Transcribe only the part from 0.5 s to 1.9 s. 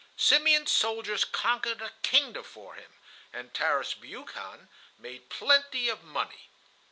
soldiers conquered